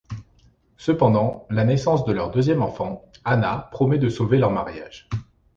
Cependant, 0.77 1.45
la 1.51 1.63
naissance 1.63 2.05
de 2.05 2.11
leur 2.11 2.31
deuxième 2.31 2.63
enfant, 2.63 3.03
Hannah, 3.23 3.69
promet 3.71 3.99
de 3.99 4.09
sauver 4.09 4.39
leur 4.39 4.49
mariage. 4.49 5.07